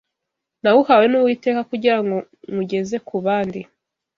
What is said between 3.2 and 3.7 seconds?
bandi